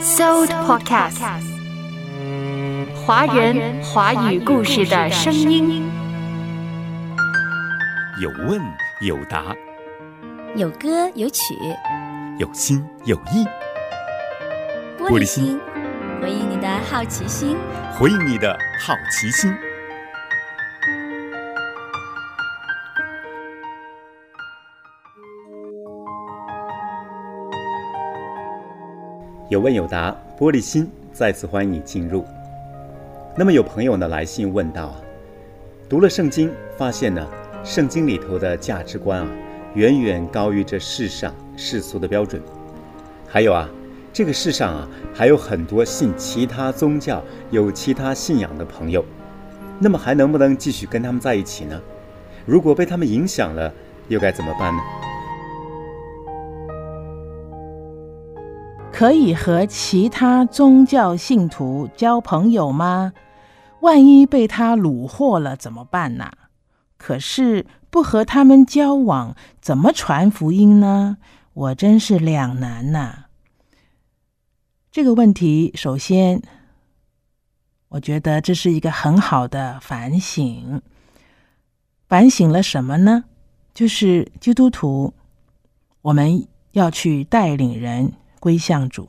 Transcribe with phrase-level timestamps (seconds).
[0.00, 1.20] So Podcast，
[3.04, 5.90] 华人华语故事的声音。
[8.20, 8.60] 有问
[9.00, 9.56] 有答，
[10.54, 11.42] 有歌有曲，
[12.38, 13.44] 有心有意。
[14.98, 15.58] 玻璃心，
[16.22, 17.56] 回应你的好奇心，
[17.98, 19.52] 回应你的好奇心。
[29.50, 32.22] 有问有答，玻璃心再次欢迎你进入。
[33.34, 35.00] 那么有朋友呢来信问道啊，
[35.88, 37.26] 读了圣经，发现呢，
[37.64, 39.28] 圣经里头的价值观啊，
[39.72, 42.42] 远远高于这世上世俗的标准。
[43.26, 43.66] 还有啊，
[44.12, 49.02] 这个世上啊，还有很多信其他宗教、有其他信仰的朋友。
[49.78, 51.80] 那么还能不能继续跟他们在一起呢？
[52.44, 53.72] 如果被他们影响了，
[54.08, 54.82] 又该怎么办呢？
[58.98, 63.12] 可以和其他宗教信徒交朋友吗？
[63.78, 66.32] 万一被他虏获了怎么办呢？
[66.96, 71.18] 可是不和他们交往，怎么传福音呢？
[71.54, 73.26] 我真是两难呐。
[74.90, 76.42] 这个问题，首先，
[77.90, 80.82] 我觉得这是一个很好的反省。
[82.08, 83.26] 反省了什么呢？
[83.72, 85.14] 就是基督徒，
[86.02, 88.14] 我们要去带领人。
[88.40, 89.08] 归向主，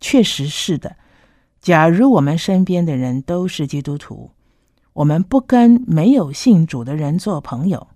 [0.00, 0.96] 确实是的。
[1.60, 4.30] 假如我们身边的人都是基督徒，
[4.92, 7.88] 我们不跟没有信主的人做朋友，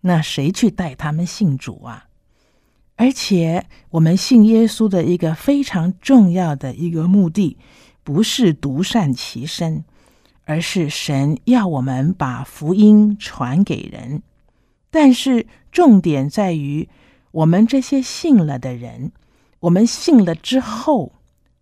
[0.00, 2.06] 那谁去带他们信主啊？
[2.96, 7.58] 而且，我们信耶稣的一个非常重要的一个目的，
[8.02, 9.84] 不是独善其身，
[10.44, 14.22] 而是神要我们把福音传给人。
[14.90, 16.88] 但是，重点在于
[17.30, 19.12] 我们这些信了的人。
[19.62, 21.12] 我们信了之后，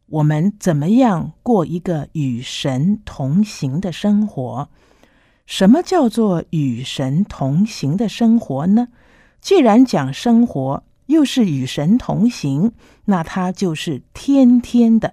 [0.06, 4.71] 我们怎么样过一个与神同行的生活？
[5.44, 8.89] 什么叫做与神同行的生活呢？
[9.43, 12.72] 既然讲生活，又是与神同行，
[13.05, 15.12] 那他就是天天的，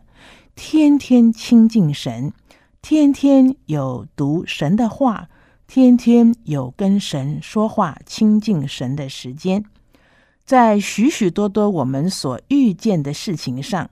[0.55, 2.31] 天天亲近神，
[2.81, 5.27] 天天有读神的话，
[5.67, 9.65] 天天有跟神说话、亲近神的时间。
[10.47, 13.89] 在许许多多我们所遇见的事情上，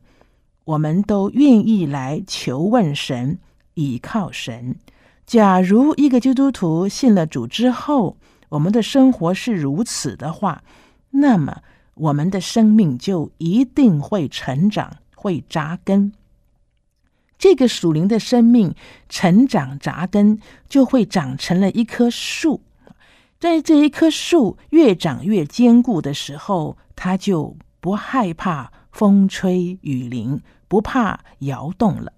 [0.64, 3.40] 我们都愿意来求问神，
[3.74, 4.78] 倚靠神。
[5.26, 8.16] 假如一个基督徒信了主之后，
[8.48, 10.64] 我们的生活是如此的话，
[11.10, 11.62] 那么
[11.96, 16.14] 我们的生命就一定会成长，会扎根。
[17.38, 18.74] 这个属灵的生命
[19.10, 20.40] 成长扎根，
[20.70, 22.62] 就会长成了一棵树。
[23.46, 32.14] 在这一棵树越长越坚固的时候，它就不害怕风吹雨淋，不怕摇动了。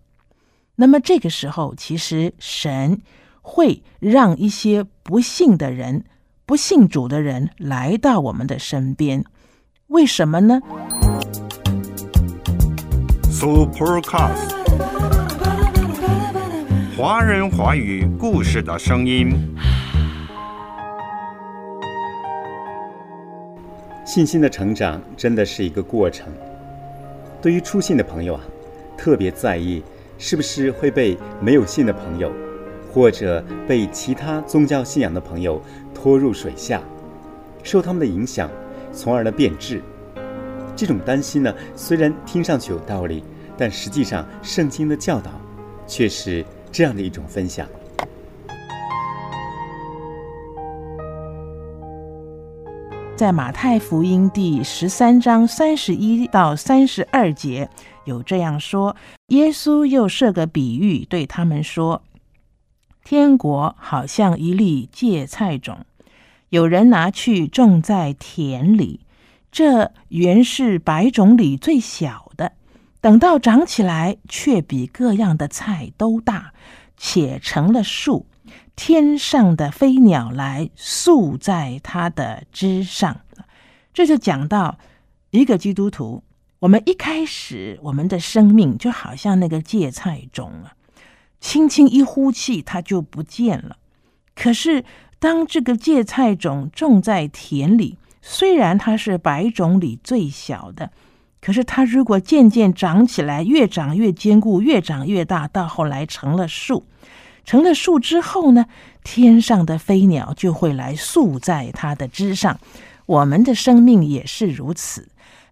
[0.78, 3.02] 那么这个时候，其实神
[3.42, 6.06] 会让一些不信的人、
[6.46, 9.26] 不信主的人来到我们的身边。
[9.88, 10.62] 为什么呢
[13.24, 14.56] ？Supercast，
[16.98, 19.36] 华人华语故事的声音。
[24.08, 26.32] 信心的成长真的是一个过程。
[27.42, 28.42] 对于初信的朋友啊，
[28.98, 29.84] 特别在意
[30.18, 32.32] 是不是会被没有信的朋友，
[32.90, 35.62] 或者被其他宗教信仰的朋友
[35.94, 36.82] 拖入水下，
[37.64, 38.50] 受他们的影响，
[38.94, 39.82] 从而呢变质。
[40.74, 43.22] 这种担心呢，虽然听上去有道理，
[43.58, 45.32] 但实际上圣经的教导
[45.86, 47.68] 却是这样的一种分享。
[53.18, 57.68] 在马太福音第十三章三十一到三十二节
[58.06, 58.96] 有这样说：
[59.30, 62.04] 耶稣又设个比喻，对他们说
[63.04, 65.80] ：“天国好像一粒芥菜种，
[66.50, 69.00] 有人拿去种在田里。
[69.52, 72.52] 这原是百种里最小的，
[73.02, 76.54] 等到长起来，却比各样的菜都大，
[76.96, 78.28] 且成了树。”
[78.76, 83.22] 天上的飞鸟来宿在它的枝上，
[83.94, 84.78] 这就讲到
[85.32, 86.24] 一个基督徒。
[86.60, 90.74] 我们一开始，我们的生命就好像那个芥菜种啊，
[91.40, 93.78] 轻轻一呼气，它就不见了。
[94.36, 94.84] 可是，
[95.20, 100.92] 当这个芥菜种种在田里，虽然它是百种里最小的，
[101.40, 106.86] 可是它如果渐渐长起来，越长越坚固，越长越大，到后来成了树。
[107.48, 108.66] 成了树之后呢，
[109.06, 112.60] 天上的飞鸟就会来宿在它的枝上。
[113.06, 115.08] 我们的生命也是如此。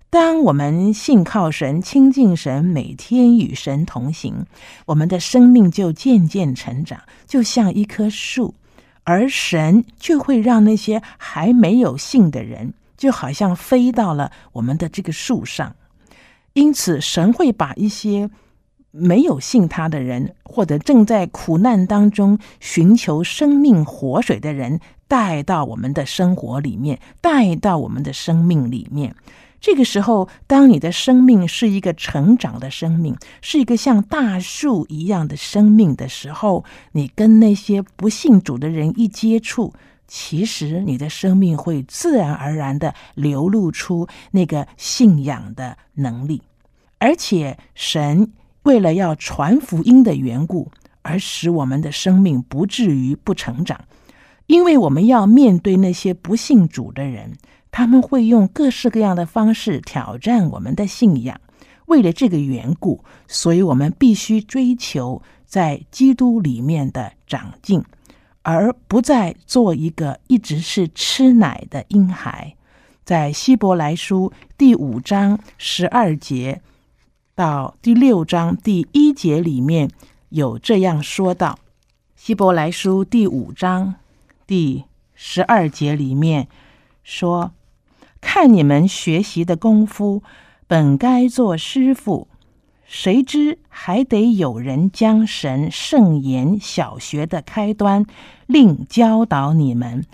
[0.09, 4.45] 当我们信靠神、亲近神，每天与神同行，
[4.85, 8.53] 我们的生命就渐渐成长，就像一棵树，
[9.05, 15.73] 而神就会让那些还没有信的人，就好像飞到了我们的这个树上。
[16.51, 18.29] 因此，神会把一些
[18.97, 29.13] 没有信他的人，或者正在苦难当中寻求生命活水的人，带到我们的生活里面，带到我们的生命里面。
[29.59, 39.73] 这个时候，当你的生命是一个成长的生命，是一个像大树一样的生命的时候，你跟那些不信主的人一接触，
[40.07, 46.43] 其实你的生命会自然而然的流露出那个信仰的能力，
[46.99, 48.31] 而且神
[48.65, 50.71] 为了要传福音的缘故，
[51.03, 53.85] 而使我们的生命不至于不成长，
[54.47, 57.33] 因为我们要面对那些不信主的人。
[57.71, 61.39] 他们会用各式各样的方式挑战我们的信仰。
[61.85, 67.83] 为了这个缘故，所以我们必须追求在基督里面的长进，
[68.41, 72.55] 而不再做一个一直是吃奶的婴孩。
[73.03, 76.61] 在希伯来书第五章十二节
[77.35, 79.89] 到第六章第一节里面
[80.29, 81.59] 有这样说道：
[82.15, 83.95] 希伯来书第五章
[84.47, 86.47] 第十二节里面
[87.03, 87.51] 说。
[88.21, 90.23] 看你们学习的功夫，
[90.65, 92.27] 本该做师傅，
[92.85, 98.05] 谁知还得有人将神圣言小学的开端
[98.47, 100.05] 另教导你们，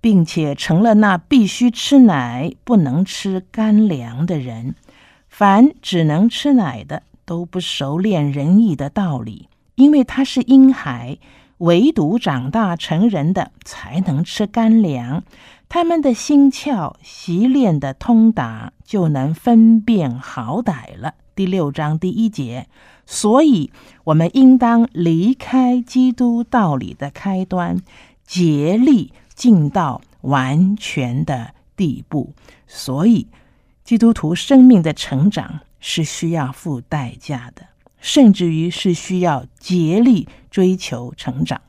[0.00, 4.76] 并且成了那必须吃奶不能吃干粮的人。
[5.28, 11.18] 凡只能吃奶的，都不熟练仁义的道理，因为他是婴孩；
[11.58, 15.22] 唯独长大成人的，才能吃干粮。
[15.68, 21.14] 他们的心窍习练的通达，就能分辨好歹了。
[21.34, 22.66] 第六章第一节，
[23.06, 23.70] 所以
[24.04, 27.76] 我们应当离开基督道理的开端，
[28.26, 32.32] 竭力进到完全的地步。
[32.66, 33.28] 所以，
[33.88, 37.62] 基督徒生命的成长是需要付代价的，
[37.98, 41.62] 甚至于是需要竭力追求成长。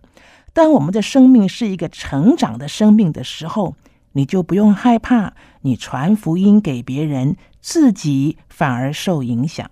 [0.52, 3.78] 当我们的生命是一个成长的生命的时候，
[4.12, 9.72] 你就不用害怕，你传福音给别人，自己反而受影响。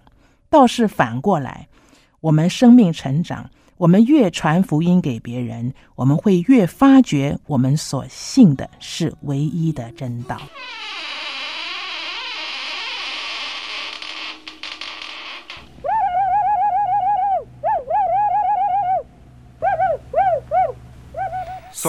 [0.49, 1.67] 倒是反过来，
[2.21, 10.39] 我们生命成长，我们越传福音给别人，我们会越发觉我们所信的是唯一的真道。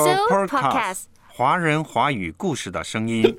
[0.05, 1.05] Super Podcast。
[1.27, 3.39] 华人华语故事的声音。